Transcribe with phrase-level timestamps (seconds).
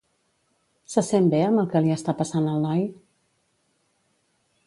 [0.93, 2.83] Se sent bé amb el que li està passant al noi?